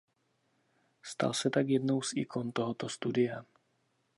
[1.03, 3.45] Stal se tak jednou z ikon tohoto studia.